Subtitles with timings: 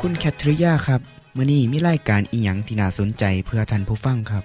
[0.00, 1.00] คุณแคทริยาครับ
[1.36, 4.44] มื่อนี้มีรายการอิหยังที่น่าสนใจเพื่อท่านผู้ฟังครับ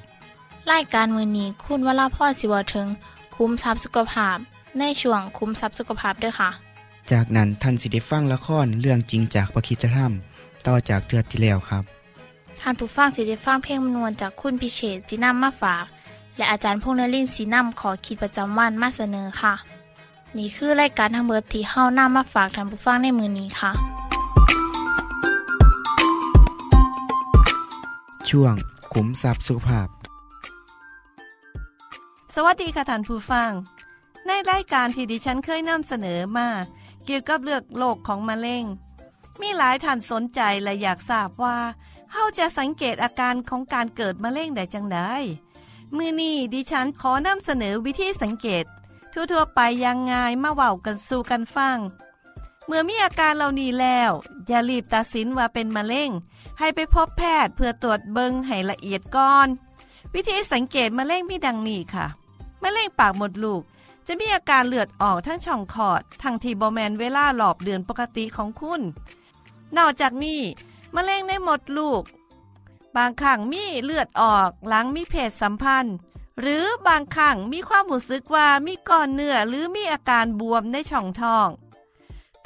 [0.72, 2.88] รายการมือนี้คุณวราพ่อสิวถึง
[3.36, 4.38] คุ้มทรัพย์สุขภาพ
[4.80, 6.50] ในช่วงคุ้มทรัพย์สุขภาพด้วยค่ะ
[7.12, 10.12] จากนั้นท่านสิได้ฟังละครเรื่องจริงจากประคีตธรรม
[10.68, 11.84] ต่อจากเทือกที่แล้วครับ
[12.60, 15.86] ท่านผู้ฟังสิได้ฟังเพลงมนวนจากคุณพิเชษจีนัมมาฝาก
[16.38, 19.54] และอาจารย์พงษ์นรินทร์สีนัมขอขีดประจำวันมาเสนอค่ะ
[20.38, 23.72] นี่คือรายการทางเบอร์ที่เฮ้าน้ามาฝากท่านผู้ฟังในมือนี้ค่ะ
[28.38, 28.56] ช่วง
[28.94, 29.90] ขุมทรัพย์สุภาพ
[32.36, 33.52] สวัสดีค่ะท่านผู้ฟัง
[34.28, 36.48] ในรายการที่ดิฉันเคยนำเสนอมา
[37.06, 38.64] เกี่ยวกับเรื่องโรคของมะเร็ง
[39.42, 41.58] มีหลายท่านสนใจและอยากทราบว่า
[42.12, 45.00] เฮาจะสังเกตอาการของการเกิดมะเร็งได้จังได
[45.96, 48.66] มือนี้ดิฉันขอนำเสนอวิธีสังเกต
[49.14, 51.78] ทั่วๆไปยังง่ายมาเว้ากันสู่กันฟัง
[52.68, 54.12] เมื่อมีอาการเหล่านี้แล้ว
[54.48, 56.10] อย่ารีบตัดสินว่าเป็นมะเร็ง
[56.60, 59.48] ให้ไปพบแพทย์เพื่อตรวจเบิงให้ละเอียดก่อน
[60.14, 62.06] วิธีสังเกตมะเร็งมีดังนี้ค่ะ
[62.64, 63.62] มะเร็งปากมดลูก
[64.08, 68.82] จะมีอาการเลือดออกทั้งช่องคลอด ทั้งที่บอแมนเวลาหลอบเดือนปกติของคุณ
[69.78, 70.42] นอกจากนี้
[70.96, 72.04] มะเร็งในมดลูก
[72.96, 75.96] บางครั้งมีเลือดออกหลังมีเพศสัมพันธ์
[76.40, 81.48] หรือบางครั้งมีความรู้สึกว่ามีก้อนเนื้อหรือมีอาการบวมในช่องท้อง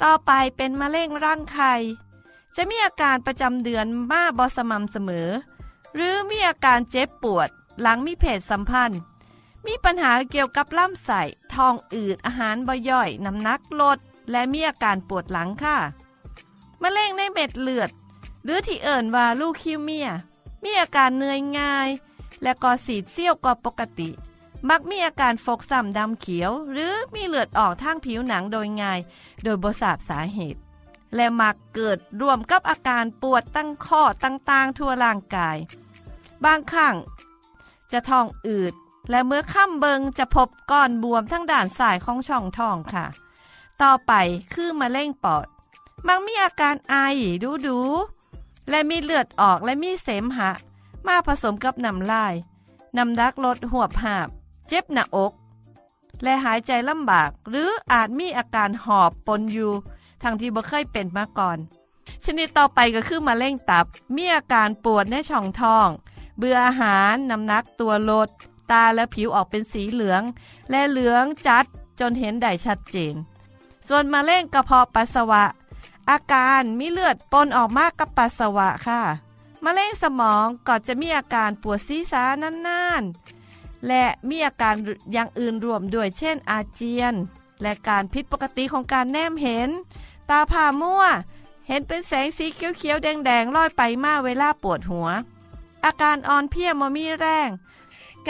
[0.02, 1.74] ต่อไปเป็นมะเร็งร่างไข่
[2.56, 5.28] จะมีอาการประจำเดือนมาบอสม่ำเสมอ
[5.94, 7.48] หรือมีอาการเจ็บปวด
[7.80, 9.00] หลังมีเพศสัมพันธ์
[9.66, 11.22] มีปัญหาเกี่ยวกับลำไส้
[11.54, 13.98] ทองอืดอาหารบ่ย่อยน้ำหนักลด
[14.30, 15.78] และมีอาการปวดหลังค่ะ
[16.82, 17.90] มะเร็งในเม็ดเลือด
[18.44, 20.08] หรือที่เอิ่นว่าลูคิวเมีย
[20.62, 21.88] มีอาการเหนื่อยง่าย
[22.42, 24.10] และก่อสีดเซี่ยวกว่าปกติ
[24.68, 29.00] มักมีอาการฟกซ้ำดำเขียว หรือมีเลือดออกทางผิวหนังโดยง่าย
[29.42, 30.60] โดยบ่ทราบสาเหตุ
[31.14, 35.56] และมักเกิดรวมกับอาการปวดตั้งข้อต่างๆ ทั่วร่างกาย
[36.44, 36.96] บางครั้ง
[37.92, 38.74] จะท้องอืด
[39.10, 43.06] และเมื่อค่ำเบิงจะพบก้อนบวมทั้งด่านสายของช่องท้องค่ะ
[43.82, 44.12] ต่อไป
[44.54, 45.46] คือมะเร็งปอด
[46.06, 46.94] มักมีอาการไอ
[47.42, 50.50] ดูดูๆและมีเลือดออกและมีเสมหะ
[51.06, 52.34] มาผสมกับน้ำลาย
[52.96, 54.28] น้ำดักลดหัวบหาบ
[54.68, 55.32] เจ็บหน้าอก
[56.22, 59.72] และหายใจลำบาก หรืออาจมีอาการหอบปนอยู่
[60.22, 61.58] ทั้งที่บ่เคยเป็นมาก่อน
[62.24, 63.86] ชนิดต่อไปก็คือมะเร็งตับ
[64.16, 65.88] มีอาการปวดในช่องท้อง
[66.38, 68.28] เบื่ออาหารน้ำหนักตัวลด
[68.70, 70.22] ตาและผิวออกเป็นสีเหลือง
[70.70, 71.64] และเหลืองจัด
[72.00, 73.14] จนเห็นได้ชัดเจน
[73.88, 75.44] ส่วนมะเร็งกระเพาะปัสสาวะ
[76.10, 79.02] อาการมีเลือดปนออกมากกับปัสสาวะค่ะ
[79.64, 83.37] มะเร็งสมองก็จะมีอาการปวดศีรษะนานๆ
[83.86, 84.74] และมีอาการ
[85.12, 87.14] อย่างอื่นรวมด้วยเช่นอาเจียน
[87.62, 89.70] และการผิดปกติของการแนมเห็น
[90.30, 91.04] ตาผ่ามั่ว
[91.68, 95.08] เห็นเป็นแสงสีเขียวๆแดงๆลอยไปมาเวลาปวดหัว
[95.84, 97.50] อาการอ่อนเพลียมมีแรง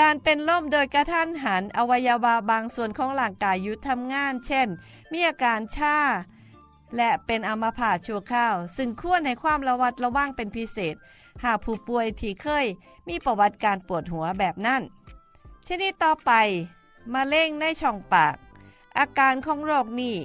[0.01, 4.69] การเป็นล่มโดยกระทันหันอวัยวะบางส่วนของร่างกายหยุดทำงาน เช่น
[5.13, 5.99] มีอาการชา
[6.97, 10.95] และเป็นอัมพาตชั่วคราว ซึ่งควรให้ความระวัดระวังเป็นพิเศษ
[11.45, 12.67] หากผู้ป่วยที่เคย
[13.09, 14.83] มีประวัติการปวดหัวแบบนั้น
[15.69, 16.33] ชนิดต่อไป
[17.15, 18.37] มะเร็งในช่องปาก
[18.99, 20.17] อาการของโรคนี้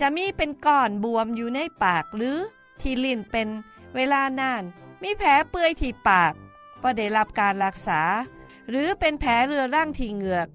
[0.00, 2.38] จะมีเป็นก้อนบวมอยู่ในปากหรือ
[2.80, 3.48] ที่ลิ้นเป็น
[3.94, 4.62] เวลานาน
[5.02, 6.32] มีแผลเปื่อยที่ปาก
[6.80, 8.00] พอได้รับการรักษา
[8.68, 10.48] หรือเป็นแผลเรือร่างที่เหงือก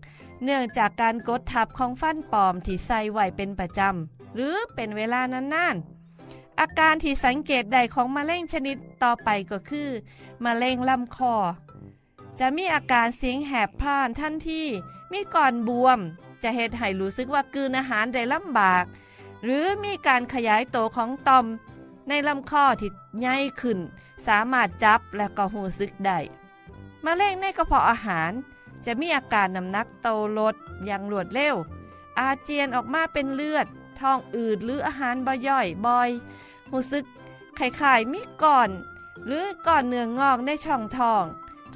[0.43, 9.89] เนื่องจากการกดทับของฟันปลอมที่ใส่ไว้เป็นประจำหรือเป็นเวลานานๆอาการที่สังเกตได้ของมะเร็งชนิดต่อไปก็คือ
[10.45, 11.35] มะเร็งลำคอ
[12.39, 14.63] จะมีอาการเสียงแหบพร่านทันที
[15.11, 15.99] มีก่อนบวม
[16.43, 18.85] จะเหตุให้รู้สึกว่ากืนอาหารได้ลำบาก
[19.43, 21.45] หรือมีการขยายโตของต่อม
[22.09, 23.79] ในลำคอที่ใหญ่ขึ้น
[24.27, 26.19] สามารถจับและก็หูซึกได้
[27.05, 28.31] มะเร็งในกระเพาะอาหาร
[28.85, 30.07] จะมีอาการน้ำหนักโต
[30.37, 31.55] ลดอย่างรวดเร็ว
[32.19, 33.67] อาเจียนออกมาเป็นเลือด
[33.99, 36.09] ท้องอืดหรืออาหารบ่ย่อยบ่อย
[36.69, 37.05] หูซึก
[37.55, 38.69] ไข่ๆมีก่อน
[39.25, 41.23] หรือก่อนเนื้องอกในช่องท้อง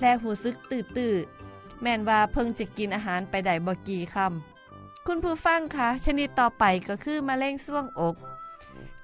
[0.01, 8.15] และหูซึกตื่นๆแม่นว่าเพิ่งจะกินอาหารไปได้บ่กี่คำคุณผู้ฟังคะชนิดต่อไปก็คือมะเร็งส่วงอก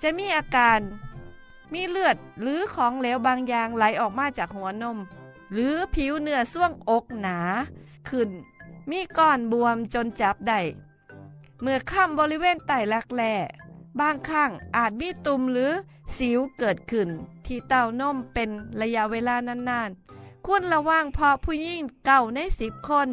[0.01, 0.79] จะมีอาการ
[1.73, 4.97] มีเลือดหรือของเหลวบางอย่างไหลออกมาจากหัวนม
[5.51, 7.37] หรือผิวเนื้อส่วงอกหนา
[8.09, 8.29] ขึ้น
[8.89, 10.59] มีก้อนบวมจนจับได้
[11.61, 13.33] เมื่อข้ามบริเวณไตรักแร้
[13.99, 15.71] บางครั้งอาจมีตุ่มหรือ
[16.17, 17.09] สิวเกิดขึ้น
[17.45, 18.49] ที่เต้านมเป็น
[18.81, 20.02] ระยะเวลานานๆ
[20.45, 23.07] ควรระวังเพราะผู้หญิงเก่าในสิบคน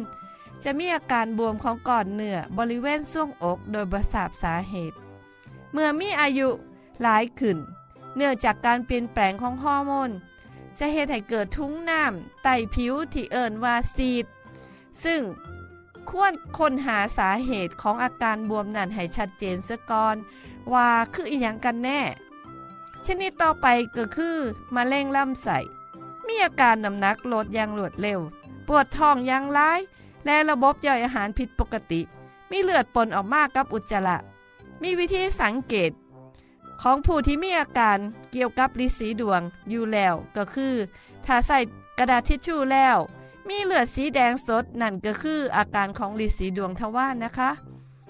[0.63, 4.95] จะมีอาการบวมของก้อนเนื้อบริเวณส่วงอกโดยบทราบสาเหตุ
[5.71, 6.49] เมื่อมีอายุ
[7.01, 7.57] หลายขึ้น
[8.15, 10.11] เนื่องจากการเปลี่ยนแปลงของฮอร์โมน
[10.77, 14.25] จะเหตุให้เกิดทุ้งน้ำไตผิวที่เอิ่นว่าซีด
[15.03, 15.21] ซึ่ง
[16.09, 20.15] ควรค้นหาสาเหตุของอาการบวมนั้นให้ชัดเจนซะก่อน
[20.73, 22.01] ว่าคืออีหยังกันแน่
[23.05, 23.67] ชนิดต่อไป
[23.97, 24.37] ก็คือ
[24.75, 25.59] มะเร็งลำไส้
[26.31, 28.19] มีอาการน้ำหนักลดอย่างรวดเร็ว
[28.67, 29.79] ปวดท้องอย่างร้าย
[30.25, 32.01] และระบบย่อยอาหารผิดปกติ
[32.51, 34.17] มีเลือดปนออกมากกับอุจจาระ
[34.81, 35.91] มีวิธีสังเกต
[36.81, 37.97] ของผู้ที่มีอาการ
[38.31, 40.73] เกี่ยวกับลิสีดวงอยู่แล้วก็คือ
[41.25, 41.57] ถ้าใส่
[41.97, 42.97] กระดาษทิชชู่แล้ว
[43.47, 47.51] มีเลือดสีแดงสดนั่นก็คืออาการของลิสีดวงทวารนะคะ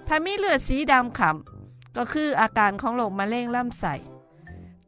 [0.08, 3.94] ถ้ามีเลือดสีดำขำก็คืออาการของโรคมะเร็งลำไส้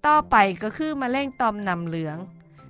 [0.06, 2.18] ต่อไปก็คือมะเร็งต่อมน้ำเหลือง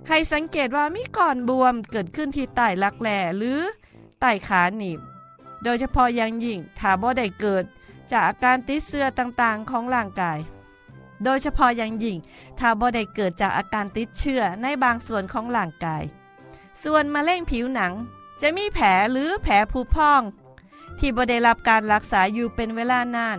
[0.08, 3.60] ให้สังเกตว่ามีก้อนบวมเกิดขึ้นที่ใต้รักแร้หรือ
[4.20, 5.00] ใต้ขาหนีบ
[5.64, 7.64] โดยเฉพาะอยังยิ่งถ้าบ่ได้เกิด
[8.12, 10.38] จากอาการติดเสื้อต่างๆของร่างกาย
[11.24, 12.18] โดยเฉพาะอย่างยิ่ง
[12.58, 16.02] ถ้าบ่ได้เกิดจากอาการติดเชื้อในบางส่วนของร่างกาย
[16.82, 17.92] ส่วนมะเร็งผิวหนัง
[18.42, 20.22] จะมีแผลหรือแผลผุพอง
[20.98, 23.38] ที่บ่ได้รับการรักษาอยู่เป็นเวลานาน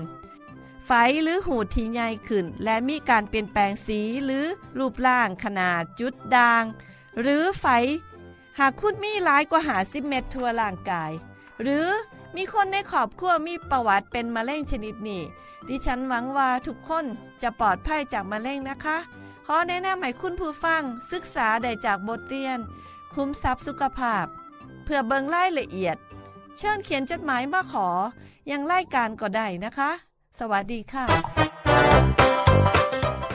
[0.86, 0.92] ไฝ
[1.24, 4.46] หรือหูดที่ใหญ่ขึ้น และมีการเปลี่ยนแปลงสีหรือ
[4.78, 6.64] รูปร่างขนาดจุดด่าง
[7.22, 7.66] หรือไฝ
[8.60, 11.12] หากคุณมีหลายกว่าหาสิบเม็ดทั่วร่างกาย
[11.62, 11.88] หรือ
[12.36, 15.24] มีคนในครอบครัวมีประวัติเป็นมะเร็งชนิดนี้
[15.68, 17.06] ดิฉันหวังว่าทุกคน
[17.42, 18.98] จะปลอดภัยจากมะเร็งนะคะ
[19.46, 22.60] ขอแนะนำให้คุณผู้ฟังศึกษาได้จากบทเรียน
[23.14, 24.26] คุ้มทรัพย์สุขภาพ
[24.84, 25.98] เพื่อเบิงรายละเอียด
[26.58, 27.88] เชิญเขียนจดหมายมาขอ
[28.52, 29.92] ยังไล่การก็ได้นะคะ
[30.40, 31.06] สวัสดีค่ะ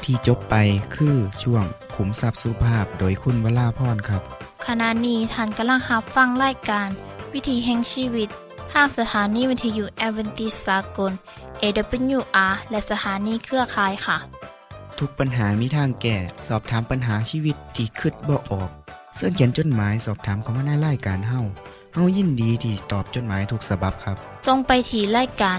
[0.05, 0.55] ที่จบไป
[0.95, 1.65] คือช่วง
[1.95, 4.23] ขุมทรัพย์สุภาพโดยคุณวราพรครับ
[4.67, 6.89] ขณะนี้ท่านกำลังรับฟังรายการ
[7.33, 8.29] วิถีแห่งชีวิต
[8.73, 11.13] ทางสถานีวิทยุแอเวนติสากล
[11.63, 14.17] AWR และสถานีเครือข่ายค่ะ
[14.99, 16.17] ทุกปัญหามีทางแก้
[16.47, 18.71] สอบถามปัญหาชีวิตที่คิดบ่ออก
[19.17, 21.41] เสื้อเขียนจดหมายสอบถามเขามาในรายการเฮา
[21.95, 24.17] เฮายินดีที่ตอบจดหมายถูกสาบบครับ
[24.47, 25.59] ทรงไปถีรายการ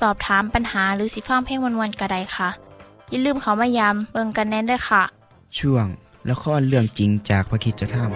[0.00, 2.48] สอบถามปัญหาหรือสิฟังเพลงวันๆกระไดค่ะ
[3.10, 5.02] อย่าลืมเขามายามเบิงกันแน่นด้วยค่ะ
[5.58, 5.86] ช่วง
[6.30, 8.08] ละครเรื่องจริงจากพระคิดจะทำ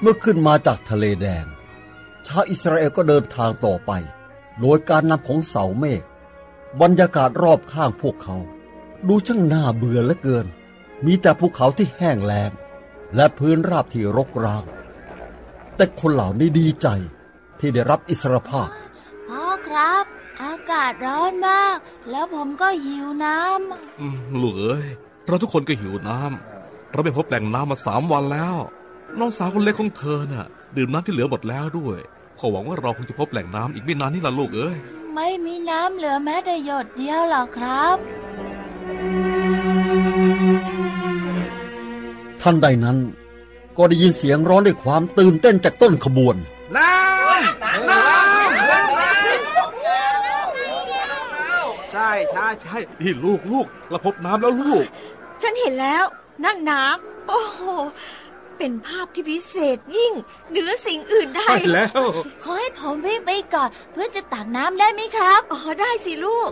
[0.00, 1.44] เมื่อขึ้นมาจากทะเลแดง
[2.26, 3.90] ชาวอิสราเอลก็เดินทางต่อไป
[4.60, 6.02] โดยการนำของเสาเมฆ
[6.80, 8.36] บรรยากาศรอบข้างพวกเขา
[9.08, 10.46] ดูช่างน่าเบื่อเหลือเกิน
[11.06, 12.50] มีแต่ภูเขาที่แห้งแล้ง
[13.14, 14.64] และพื้นราบที่รกร้าง
[15.76, 16.88] แต่คนเหล่านี้ดีใจ
[17.58, 18.68] ที่ได้รับอิสรภาพ
[19.28, 20.04] พ่อครับ
[20.42, 21.78] อากาศร้อนมาก
[22.10, 23.38] แล้วผมก็หิวน้
[24.00, 24.86] อืมลูกเอ้ย
[25.26, 28.56] เราทุกคนก็หิวน้ำเราไม่พบแหล่งน้ำมาสามวันแล้ว
[29.18, 31.98] น้องสาวคนเล็กของเธอน่ะ ดื่มน้ำที่เหลือหมดแล้วด้วย
[32.38, 37.96] ขอหวังว่าเราคงจะพบแหล่งน้ำอีกไม่นานนี่ละลูกเอ้ยำไม่มีน้ำเหลือแม้แต่หยดเดียวหรอกครับ
[42.42, 42.96] ท่านใดนั้น
[43.76, 46.36] ก็ได้ยินเสียงร้องด้วยความตื่นเต้นจากต้นขบวน
[46.76, 48.32] น้ำน้ำ
[51.92, 54.84] ใช่ใช่ใช่นี่ลูกลูกเราพบน้ำแล้วลูก
[55.42, 56.04] ฉันเห็นแล้ว
[56.44, 57.60] นั่นน้ำโอ้โห
[58.58, 60.12] เป็นภาพที่พิเศษยิ่ง
[60.50, 62.02] เหนือสิ่งอื่นใดใช่แล้ว
[62.42, 66.50] ขอให้ผมวิ่งไปก่อน เพื่อจะตักน้ำได้ไหมครับ อ๋อ ได้สิลูก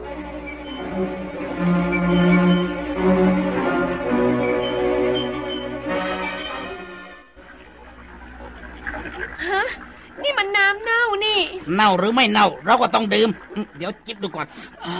[11.74, 14.46] เน่าหรือไม่เน่า เราก็ต้องดื่มอืมเดี๋ยวจิบดูก่อน
[14.84, 14.94] อ่า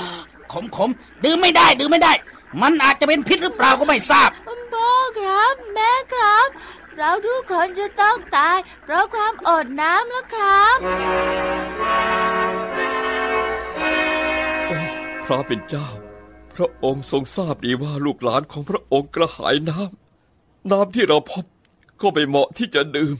[0.53, 0.91] ขมขม
[1.25, 2.12] ดื่มไม่ได้ ดื่มไม่ได้
[2.62, 4.31] มันอาจจะเป็นพิษหรือเปล่าก็ไม่ทราบ
[4.73, 6.49] พ่อครับ แม่ครับ
[6.97, 10.77] เราทุกคนจะต้องตาย เพราะความอดน้ำแล้วครับ
[15.27, 15.89] พระเป็นเจ้า
[16.57, 21.45] พระองค์ทรงทราบดีว่าลูกหลานของพระองค์กระหายน้ำน้ำที่เราพบ
[22.00, 23.17] ก็ไม่เหมาะที่จะดื่ม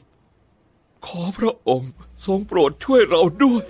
[1.07, 1.93] ขอพระองค์
[2.27, 3.65] ทรงโปรดช่วยเราด้วย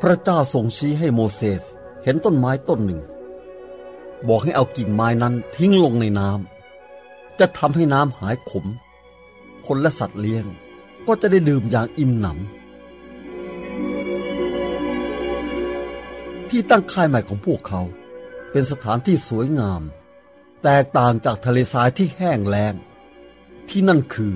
[0.00, 1.62] พระเจ้าทรงชี้ให้โมเสส
[2.04, 3.00] เห็นต้นไม้ต้นหนึ่ง
[4.28, 8.66] บอกให้เอากิ่งไม้นั้นทิ้งลงในน้ำจะทำให้น้ำหายขม
[9.66, 10.44] คนและสัตว์เลี้ยง
[11.06, 12.36] ก็จะได้ดื่มอย่างอิ่มหนำ
[16.48, 17.82] ที่ตั้งค่ายใหม่ของพวกเขา
[18.50, 19.82] เป็นสถานที่สวยงาม
[20.68, 22.74] แตกต่างจากทะเลทรายที่แห้งแล้ง
[23.68, 24.34] ที่นั่นคือ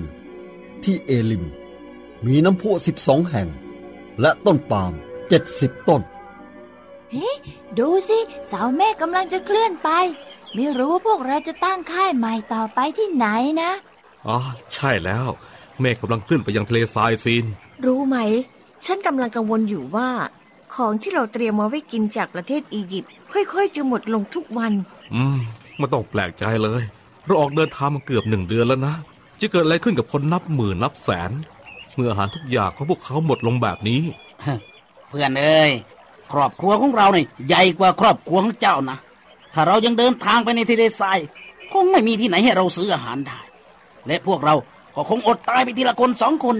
[0.83, 1.45] ที่เอลิม
[2.25, 3.47] มีน้ำพุสิบสองแห่ง
[4.21, 4.93] และต้นปาล์ม
[5.29, 6.01] เจ็ดสิบต้น
[7.11, 7.31] เฮ้
[7.79, 9.89] ดูสิเสาเมฆกำลังจะเคลื่อนไป
[10.53, 13.27] ไม่รู้ว่าพวกเราจะตั้งค่ายใหม่ต่อไปที่ไหน
[13.61, 13.71] นะ
[14.27, 14.37] อ๋อ
[14.73, 15.27] ใช่แล้ว
[15.79, 17.45] เมฆกำลังเคลื่อนไปยังทะเลทรายซีน
[17.85, 18.17] รู้ไหม
[18.85, 20.09] ฉันกำลังกังวลอยู่ว่า
[20.73, 24.73] ของที่เราเตรียมมาไว้กินจากประเทศอียิปต์ค่อยๆจะหมดลงทุกวัน
[25.15, 25.41] อืม
[25.81, 26.83] ไม่ต้องแปลกใจเลย
[27.25, 28.95] เราออกเดินทางมาเกือบหนึ่งเดือนแล้วนะ
[29.39, 31.31] จะเกิดอะไรขึ้นกับคนนับหมื่นนับแสน
[31.95, 34.01] เมื่ออาหารทุกอย่างของพวกเขาหมดลงแบบนี้
[35.09, 35.71] เพื่อนเอ้ย
[36.31, 38.97] ครอบครัวของเราเนี่ยใหญ่กว่าครอบครัวของเจ้านะ
[39.53, 41.19] ถ้าเรายังเดินทางไปในทะเลทราย
[41.71, 43.39] คงไม่มีที่ไหนให้เราซื้ออาหารได้
[44.07, 44.55] และพวกเรา
[44.95, 46.55] ก็คงอดตายไปทีละคนสองคน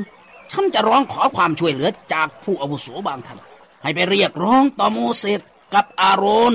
[0.51, 3.40] ฉันจะร้องขอความช่วยเหลือจากผู้อาวุโสบางท่าน
[3.84, 5.40] ให้ไปเรียกร้องต่อโมเสส
[5.74, 6.54] กับอาโรน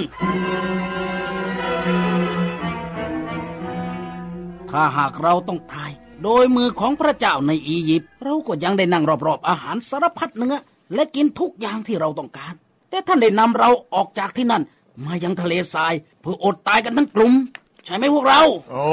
[4.79, 5.91] ถ้าหากเราต้องตาย
[6.25, 10.55] โดยมือของพระเจ้าในอียิปต์เราก็ยังได้นั่งรอบๆ อาหารสารพัดเนื้อ
[10.95, 12.55] และกินทุกอย่างที่เราต้องการ
[12.91, 14.63] แต่ท่านได้นำเราออกจากที่นั่น
[15.05, 17.33] มายังทะเลทราย เพื่ออดตายกันทั้งกลุ่ม
[17.85, 18.85] ใช่ไหมพวกเรา โอ้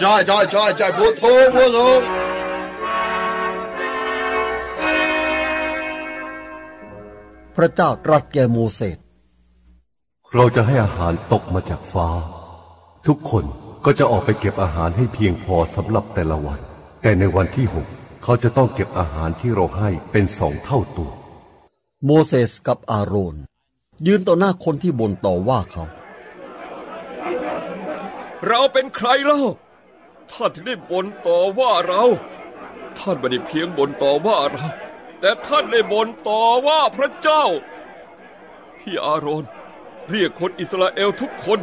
[0.00, 2.00] ใช่ใช่ใช่ใช่พูดถูกพูดถูก
[7.56, 8.98] พระเจ้าตรัสแก่โมเสส
[10.34, 12.08] เราจะให้อาหารตกมาจากฟ้า
[13.08, 13.46] ทุกคน
[13.84, 16.60] ก็จะออกไปเก็บอาหารให้เพียงพอสำหรับแต่ละวัน
[17.02, 17.86] แต่ในวันที่หก
[18.22, 21.10] เขาจะต้องเก็บอาหารที่เราให้เป็นสองเท่าตัว
[22.04, 23.36] โมเสสกับอาโรน
[24.06, 25.84] ยืนต่อหน้าคนที่บ่นต่อว่าเขา
[28.46, 29.40] เราเป็นใครเล่า
[30.32, 32.04] ท่านถึงได้บ่นต่อว่าเรา
[32.98, 34.66] ท่านไม่ได้เพียงบ่นต่อว่าเรา
[35.20, 37.44] แต่ท่านได้บ่นต่อว่าพระเจ้า
[38.80, 39.44] พี่อาโรน
[40.08, 41.60] เรียกคนอิสราเอลทุกคน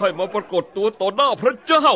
[0.00, 1.88] ให้มาปรากฏตัวต่อหน้าพระเจ้า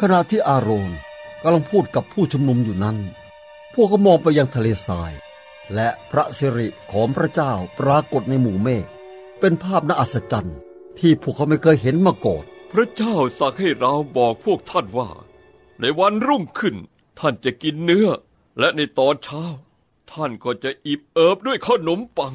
[0.00, 0.90] ขณะที่อาโรน
[1.42, 2.96] กำลังพูดกับผู้ชุมนุมอยู่นั้น
[3.74, 5.12] พวกเขามองไปยังทะเลทราย
[5.74, 8.86] และพระสิริของพระเจ้าปรากฏในหมู่เมฆ
[9.40, 10.56] เป็นภาพน่าอัศจรรย์
[10.98, 15.10] ที่พวกเขาไม่เคยเห็นมาก่อนพระเจ้าสั่งให้เราบอกพวกท่านว่า
[15.80, 16.76] ในวันรุ่งขึ้น
[17.18, 18.08] ท่านจะกินเนื้อ
[18.58, 19.44] และในตอนเช้า
[20.12, 22.34] ท่านก็จะอิ่มเอิบด้วยขนมปัง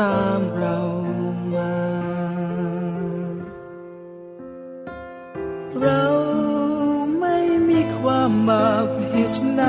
[0.00, 0.76] ตามเรา
[1.54, 1.74] มา
[5.80, 6.04] เรา
[7.20, 7.38] ไม่
[7.68, 9.64] มีความบาปเหตุไหน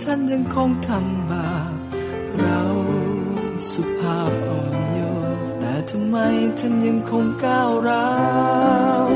[0.00, 1.74] ท่านยังคงทำบาป
[2.38, 2.60] เรา
[3.70, 5.00] สุภาพอ่อนโย
[5.36, 6.16] นแต่ทำไม
[6.58, 8.10] ท่านยังคงก้าวร้า
[9.04, 9.06] ว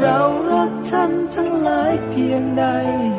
[0.00, 0.18] เรา
[0.50, 2.64] รักท่านทั้งหลายเพียงใด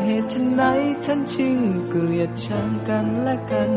[0.03, 0.63] เหตุไหน
[1.06, 1.58] ท่านจึง
[1.89, 3.72] เกลียดชังกันและกัน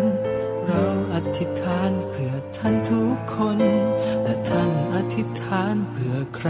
[0.66, 3.58] เราอธิษฐานเพื่อท่านทุกคน
[4.22, 6.48] แต่ท่านอธิษฐานเพื่อใคร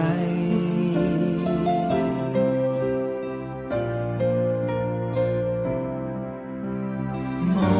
[7.54, 7.78] มอ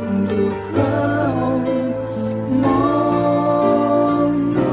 [0.00, 0.98] งดูพระ
[1.38, 1.74] องค์
[2.62, 2.86] มอ
[4.26, 4.72] งดู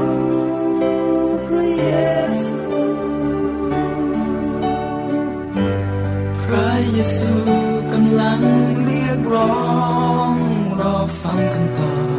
[1.46, 1.84] พระเย
[2.44, 2.62] ซู
[6.42, 7.32] พระเยซู
[7.92, 8.40] กำลัง
[8.84, 9.54] เรียกร้อ
[10.30, 10.32] ง
[10.80, 12.11] รอฟังคำตอบ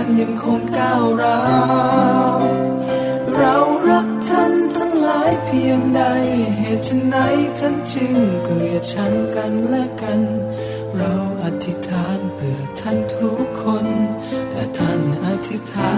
[0.00, 1.40] ท่านยังคงก้าวร้า
[2.38, 2.40] ว
[3.36, 3.56] เรา
[3.88, 6.02] รักท่านทั้งหลายเพียงใด
[6.58, 7.16] เหตุไหน
[7.58, 10.20] ท่านจึงเกลียดชังกันและกัน
[10.96, 13.86] เราอธิษฐานเพื่อท่านทุกคน
[14.50, 15.92] แต่ท่านอธิษฐา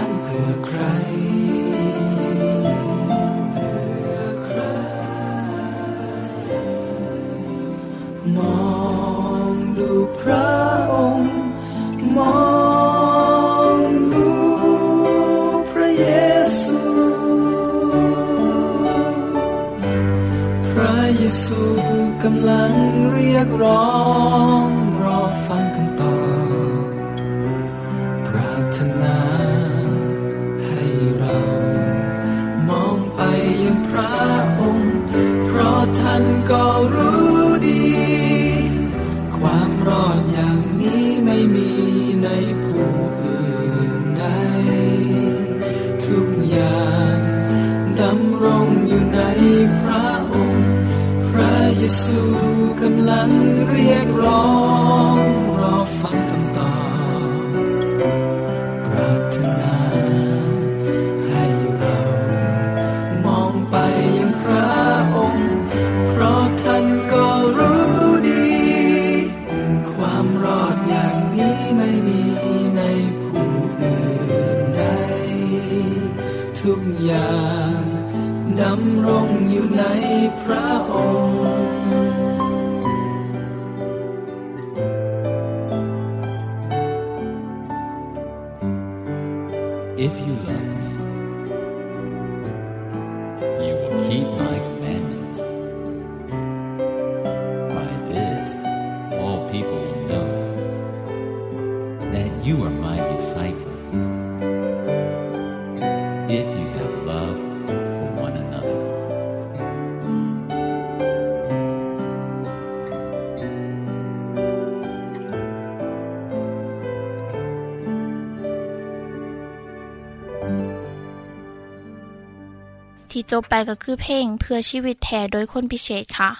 [123.31, 126.31] จบไปก็คือเพลงเพื่อชีวิตแทนโดยคนพิเศษค่ะ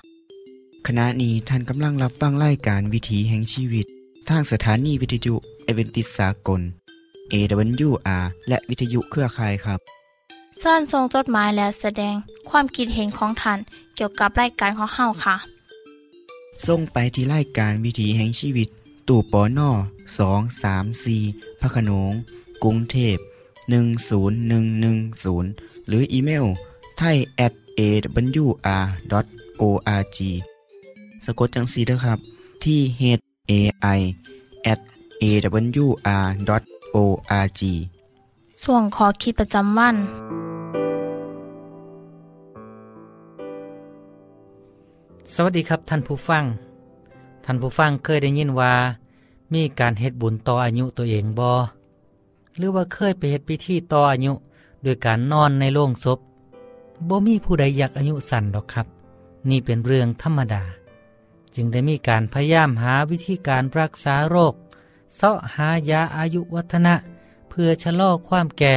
[0.88, 3.86] ขณะนี้ท่านกำลังรับฟังรายการวิถีแห่งชีวิต
[4.30, 6.62] ทางสถานีวิทยุเอเวนติสากล
[7.32, 9.80] AWR และวิทยุเครือข่ายครับ
[10.60, 12.16] เชิญส่งจดหมายและแสดง
[12.50, 13.60] ความคิดเห็นของท่าน
[13.96, 15.36] เกี่ยวกับรายการของเฮาค่ะ
[16.68, 18.70] ส่งไปที่รายการวิถีแห่งชีวิต
[19.08, 19.70] ตู่ปอน่อ
[20.18, 21.18] สองสามสี
[21.60, 22.12] พระโขนง
[22.64, 23.18] กรุงเทพ
[24.12, 26.46] 10110 หรืออีเมล
[27.04, 28.58] ไทย at awr.org
[31.26, 32.20] สะกดจังสีด้วยครับ
[32.64, 33.02] ที่ h
[33.52, 33.54] a
[33.98, 34.00] i
[34.72, 34.80] at
[35.24, 36.52] awr.org
[38.64, 39.96] ส่วนขอคิดประจำวัน
[45.34, 46.44] สวัสดีครับท่านผู้ฟัง
[47.46, 48.74] ท่านผู้ฟังเคยได้ยินว่า
[49.54, 51.54] มีการเฮ็ดบุญต่ออายุตัวเองบอ
[52.58, 54.34] หรือว่าเคยไปเฮ็ดพิธีต่ออายุ
[54.84, 56.20] โดยการนอนในโรงศพ
[57.10, 58.88] บ่มีผู้ใดอยากอายุสั้นหรอกครับ
[59.50, 60.64] นี่เป็นเรื่องธรรมดา
[61.56, 64.54] จึงได้มีการพยายามหาวิธีการรักษาโรค
[65.16, 66.96] เสาะหายาอายุวัฒนะ
[67.50, 68.76] เพื่อชะลอความแก่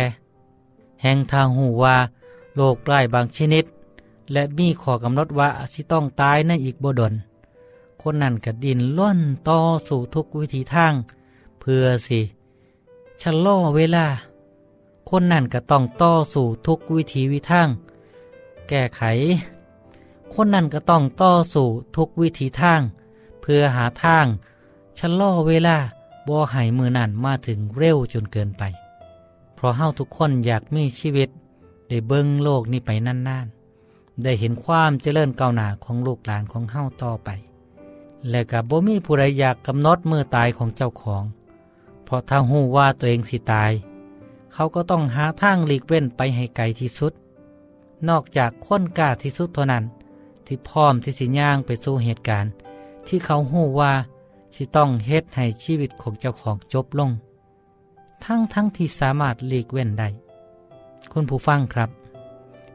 [1.03, 1.97] แห่งทางหูว่า
[2.57, 3.65] โรคร้ายบางชนิด
[4.33, 7.15] และมีข้อกำหนดว่าสิต้องตายในอีกบดล
[8.03, 9.59] คนนั้นก็ดินล้นต่อ
[9.89, 10.95] สู่ทุกวิธีทาง
[11.61, 12.21] เพื่อสิ
[13.23, 14.07] ชะลอเวลา
[15.09, 17.69] คนนั่นก็ต้องต่อสู่ทุกวิธีวิทาง
[18.69, 19.03] แก้ไข
[20.33, 22.81] คนนั่นก็ต้องต่อสู่ทุกวิธีทาง
[23.41, 24.27] เพื่อหาทาง
[24.99, 25.77] ชะล่อเวลา
[26.29, 28.63] บ่ให้มือนั่นมาถึงเร็วจนเกินไป
[29.55, 31.29] เพราะเฮาทุกคนอยากมีชีวิต
[31.89, 37.31] ได้เบิ่งโลกนี้ไปนานๆ ได้เห็นความเจริญก้าวหน้าของลูกหลานของเฮาต่อไป
[38.31, 41.25] และกับบ่มีผู้ใดอยากกำหนดมือตายของเจ้าของ
[42.05, 43.73] เพราะถ้าหูว่าตัวเองสิตาย
[44.53, 47.13] เขาก็ต้องหาทางหลีกเว้นไปให้ไกลที่สุด
[48.09, 49.85] นอกจากคนกล้าที่สุดเท่านั้น
[50.47, 52.51] ที่พร้อมที่สิย่างไปสู่เหตุการณ์
[53.07, 53.93] ที่เขาหูว่า
[54.55, 57.11] สิต้องเฮ็ดให้ชีวิตของเจ้าของจบลง
[58.25, 60.09] ทั้งทั้งที่สามารถหลีกเว้นได้
[61.13, 61.91] คุณผู้ฟังครับ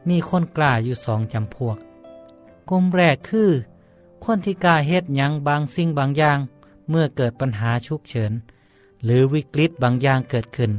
[0.10, 1.78] มีคนกล้าอยู่สองจำพวก
[2.70, 3.50] กลุ่มแรกคือ
[4.24, 6.40] คนที่กล้าเฮ็ดยังบางสิ่งบางอย่าง
[6.90, 8.32] เมื่อเกิดปัญหาฉุกเฉิน
[9.06, 10.72] หรือวิกฤตบางอย่างเกิดขึ้น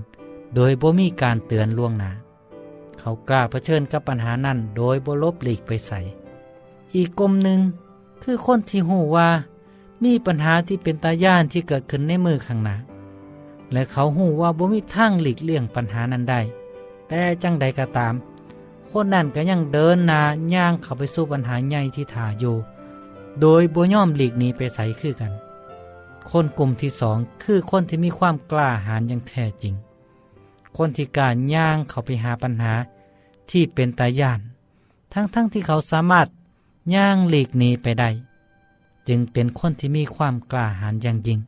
[0.54, 2.10] โดยบ่มีการเตือนล่วงหน้า
[3.00, 6.00] เขากล้าเผชิญกับปัญหานั้นโดยบ่ลบหลีกไปใส่
[6.94, 7.60] อีกกลุ่มหนึ่ง
[8.22, 9.28] คือคนที่หูว่า
[10.04, 12.76] มีปัญหาที่เป็นตาย่านที่เกิดขึ้นในมือข้างหน้า
[13.72, 16.40] และเขาหูว่าบ่มีทางหลีกเลี่ยงปัญหานั้นได้
[17.08, 18.14] แต่จังใดก็ตาม
[18.90, 20.20] คนนั้นก็ยังเดินหน้า
[20.54, 22.56] ย่างเข้าไปสู่ปัญหาใหญ่ที่ถาอยู่
[23.40, 25.32] โดยบ่ย่อมหลีกหนีไปใส่คือกัน
[26.30, 29.74] คนกลุ่มที่สองคือคนที่มีความกล้าหาญอย่างแท้จริง
[30.76, 32.74] คนที่การย่างเขาไปหาปัญหา
[33.50, 34.40] ที่เป็นตายาน
[35.12, 36.28] ทั้งๆทที่เขาสามารถ
[36.94, 38.10] ย่างหลีกหนีไปได้
[39.08, 41.40] จึงเป็นคนที่มีความกล้าหาญอย่างยิ่ง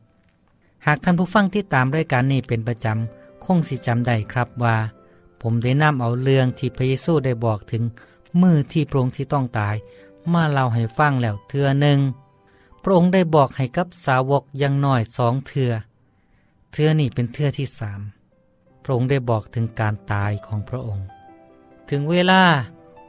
[0.85, 4.77] หากท่านผู้ฟังที่ตามรายการนี้เป็นประจำ คงสิจำได้ครับว่า
[5.41, 7.83] ผมได้นำเอาเรื่องที่พระเยซูได้บอกถึง
[8.41, 9.75] มือที่พระองค์ที่ต้องตาย
[10.33, 11.99] มาเล่าให้ฟังแล้วเทือหนึ่ง
[12.83, 15.71] พระองค์ได้บอกให้กับสาวกยังน้อยสองเทือ
[16.71, 18.01] เทือนี่เป็นเทือที่สาม
[18.83, 21.05] พระองค์ได้บอกถึงการตายของพระองค์
[21.89, 22.41] ถึงเวลา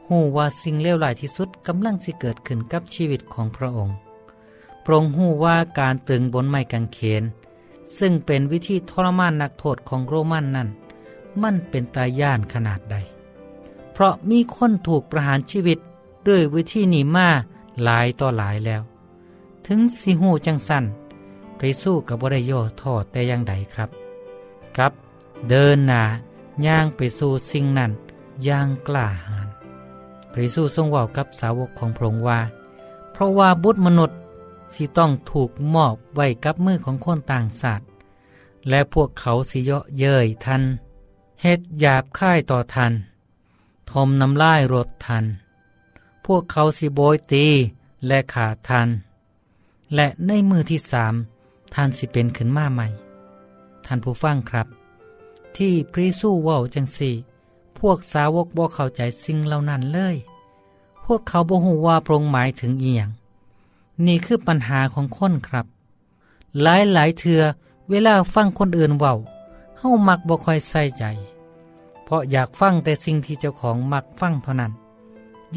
[0.07, 3.95] หูว่าสิ่งเลวร้ายที่สุดกำลังสิเกิดขึ้นกับชีวิตของพระองค์
[4.83, 7.23] พระองค์หูว่าการตรึงบนไม้กางเขน
[7.97, 10.69] ซึ่งเป็นวิธีทรมานนักโทษของโรมันนั้น
[11.41, 12.95] มันเป็นตายย่านขนาดใด
[13.93, 15.79] เพราะมีคนถูกประหารชีวิต
[16.27, 17.27] ด้วยวิธีนีมา
[17.83, 18.81] หลายต่อหลายแล้ว
[19.67, 20.83] ถึงสิหูจังสัน
[21.57, 23.89] ไปสู้กับบริโยทอดแต่อย่างใดครับ
[24.75, 24.91] ครับ
[25.49, 26.03] เดินหนา
[26.65, 27.91] ย่างไปสู่สิ่งนั้น
[28.47, 29.47] ย่างกล้าหาญ
[30.31, 32.39] พระเยซูทรงว่ากับสาวกของพระองค์ว่า
[33.11, 34.17] เพราะว่าบุตรมนุษย์
[34.73, 37.87] สิต้องถูกมอบไว้กับมือของคนต่างศาสตร์
[38.69, 40.63] และพวกเขาสิเยาะเย้ยทัน
[41.41, 42.93] เฮ็ดหยาบค่ายต่อทัน
[43.91, 45.25] ทมน้ำลายรถทัน
[46.25, 47.45] พวกเขาสิโบยตี
[48.07, 48.87] และขาทัน
[49.95, 51.13] และในมือที่สาม
[51.73, 52.87] ท่านสิเป็นขึ้นมาใหม่
[53.85, 54.67] ท่านผู้ฟังครับ
[55.57, 57.13] ที่พรีสู้ว่าจังสี่
[57.77, 60.17] พวกสาวกบ่เข้าใจสิ่งเหล่านั้นเลย
[61.05, 63.09] พวกเขาบ่ฮู้ว่าพระองค์หมายถึงเอียง
[64.05, 65.65] นี่คือปัญหาของคนครับ
[66.61, 67.41] หลายหลายเทือ
[67.89, 69.13] เวลาฟังคนอื่นเว้า
[69.77, 71.03] เฮามักบ่ค่อยใส่ใจ
[72.03, 74.73] เพราะอยากฟังแต่สิ่งที่เจ้าของมักฟังเท่านั้น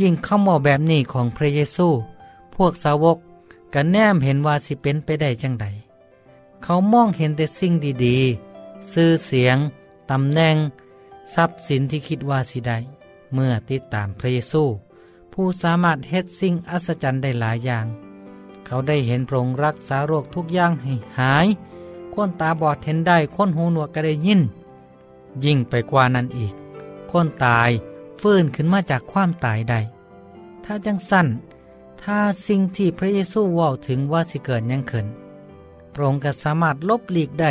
[0.00, 1.88] ยิ่งคำว่าแบบนี้ของพระเยซู
[2.54, 3.18] พวกสาวก
[3.74, 5.66] ก็แนมเห็นว่าสิเป็นไปได้จังใด
[6.62, 7.72] เขามองเห็นแต่สิ่ง
[8.04, 9.56] ดีๆ ซื่อเสียง
[10.10, 10.56] ตำแหน่ง
[11.34, 12.78] ทรัพย์สินที่คิดว่าสิได้
[13.34, 14.62] เมื่อติดตามพระเยซู
[15.32, 17.86] ผู้สามารถเฮ็ดสิ่งอัศจรรย์ได้หลายอย่าง
[18.66, 21.46] เขาได้เห็นพระองค์รักษาโรคทุกอย่างให้หาย
[22.14, 24.40] คนตาบอดเห็นได้ คนหูหนวกก็ได้ยิน
[25.44, 26.54] ยิ่งไปกว่านั้นอีก
[27.10, 27.70] คนตาย
[28.20, 29.80] ฟื้นขึ้นมาจากความตายได้
[30.64, 31.26] ถ้าจังสั้น
[32.02, 35.06] ถ้าสิ่งที่พระเยซูว่าถึงว่าสิเกิดยังขึ้น
[35.92, 37.50] พระองค์ก็สามารถลบหลีกได้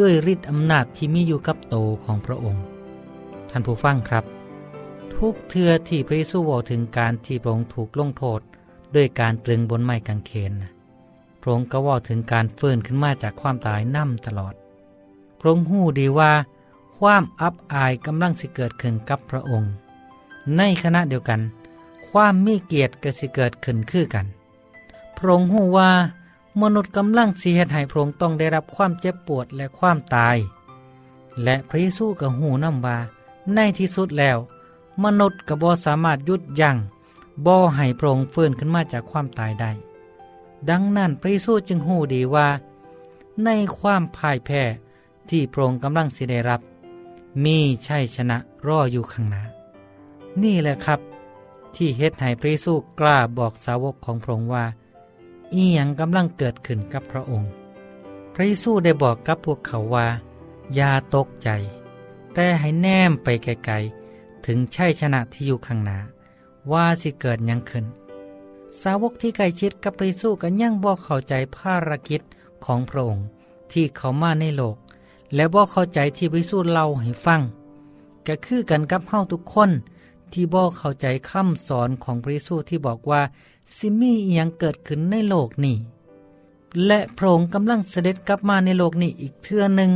[0.00, 2.64] ด้วยฤทธิ์อำนาจที่มีอยู่กับโตของพระองค์
[3.50, 4.24] ท่านผู้ฟังครับ
[5.14, 8.40] ทุกเทือที่พระเยซูว่าถึงการที่พระองค์ถูกลงโทษ
[8.94, 10.52] ด้วยการตรึงบนไม้กางเขน
[11.40, 14.54] พระองค์ก็ว่าถึงการเฟื่นขึ้นมาจากความตายนั่มตลอด
[15.38, 16.32] พระองค์หู้ดีว่า
[16.98, 19.72] ความอับอายกำลังสิเกิดขึ้นกับพระองค์
[20.56, 21.40] ในขณะเดียวกัน
[22.10, 24.26] ความมีเกียรติก็สิเกิดขึ้นคือกัน
[25.16, 25.90] พระองค์หู้ว่า
[26.60, 30.36] มนุษย์กำลังสิเหตุให้พระองค์ต้องได้รับความเจ็บปวดและความตาย
[31.44, 32.98] และพระเยซูก็หูนำว่า
[33.54, 34.38] ในที่สุดแล้ว
[35.04, 36.76] มนุษย์ก็บ่สามารถยุดยัง้ง
[37.46, 39.72] บ่ให้พระองค์ฟื้นขึ้นมาจากความตายได้
[40.70, 42.48] ดังนั้นพระเยซูจึงหูดีว่า
[43.44, 44.62] ในความพ่ายแพ้
[45.28, 46.60] ที่พระองค์กำลังสิได้รับ
[47.44, 48.36] มีชัยชนะ
[48.66, 49.42] รออยู่ข้างหน้า
[50.42, 51.00] นี่แหละครับ
[51.74, 54.64] ที่เฮ็ดให้พระเยซูกล้าบอกสาวกของพระองค์ว่า
[55.54, 57.50] อีหยังกำลังเกิดขึ้นกับพระองค์
[58.34, 60.06] พระเยซูได้บอกกับพวกเขาว่า
[60.74, 61.48] อย่าตกใจ
[62.34, 65.98] แต่ให้แนมไปไกลๆ ถึงชัยชนะที่อยู่ข้างหน้า
[66.72, 67.84] ว่าสิเกิดยังขึ้น
[68.80, 72.20] สาวกที่ใกล้ชิดกับพระเยซูกันยังบอกเข้าใจภารกิจ
[72.64, 73.26] ของพระองค์
[73.72, 74.76] ที่เขามาในโลก
[75.34, 77.40] และบอกเข้าใจที่พระเยซูเล่าให้ฟัง
[78.26, 79.70] ก็คือกันกับเฮาทุกคน
[80.32, 83.22] ที่บอกเข้าใจคำสอนของพระเยซูที่บอกว่า
[83.76, 85.76] สิมีอียังเกิดขึ้นในโลกนี้
[86.86, 89.92] และพระองค์กำลังเสด็จกลับมาในโลกนี้อีกเทื่อหนึ่ง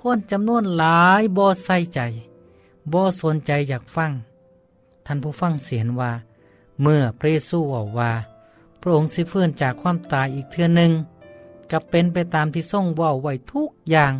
[0.00, 2.00] คนจำนวนหลายบ่ใส่ใจ
[2.92, 4.12] บ่สนใจอยากฟัง
[5.06, 6.12] ท่านผู้ฟังเสียนว่า
[6.82, 8.12] เมื่อพระเยซูว่าว่า
[8.80, 10.92] พระองค์สิฟื้นจากความตายอีกเทื่อหนึ่ง
[11.70, 14.12] กับเป็นไปตามที่ทรงว่าไว้ทุกอย่าง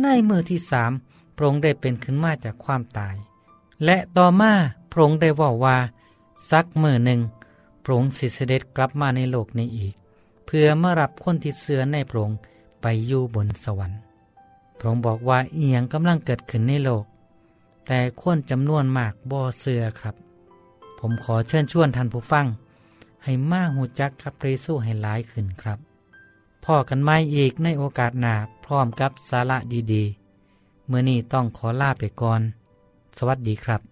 [0.00, 0.92] ในมือที่สาม
[1.36, 3.14] พระองค์ได้เป็นขึ้นมาจากความตาย
[3.84, 4.52] และต่อมา
[4.90, 5.76] พระองค์ได้ว่าว่า
[6.50, 7.20] สักมือหนึ่ง
[7.82, 9.94] พระองค์สิเสด็จกลับมาในโลกนี้อีก
[10.46, 12.38] เพื่อมารับคนที่เสือในพระองค์
[12.82, 13.98] ไปอยู่บนสวรรค์
[14.78, 17.04] พระองค์บอกว่าเอียงกำลังเกิดขึ้นในโลก
[17.86, 20.14] แต่คนจำนวนมากบ่อเสือครับ
[20.98, 22.46] ผมขอเชิญชวนท่านผู้ฟัง
[23.24, 25.78] ให้มาหูจักกับพระเยซูให้หลายขึ้นครับ
[26.64, 29.58] พ่อกันไม่อีกในโอกาสหนาพร้อมกับสาระ
[29.92, 32.40] ดีๆเมื่อนี้ต้องขอลาไปก่อน
[33.16, 33.91] สวัสดีครับ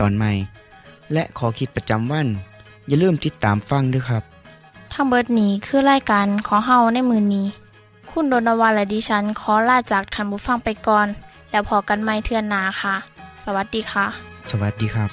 [0.00, 0.32] ตอนใหม่
[1.12, 2.28] และขอคิดประจำวัน
[2.86, 4.22] อย่าลืมติดตามฟังด้วยครับ
[4.92, 7.46] ทั้งเบิดนี้คือไล่การขอเฮาในมือนนี้
[8.10, 11.06] คุณโดนวานและดิฉันขอลาจากทันบุฟังไปก่อน
[11.50, 12.94] แล้วพอกันไม่เทื่อนนาค่ะ
[13.44, 14.06] สวัสดีค่ะ
[14.50, 15.10] สวัสดีครับ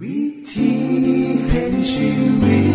[0.00, 0.20] วิ
[0.52, 0.70] ธี
[1.48, 2.08] แห่งชี
[2.42, 2.65] วิต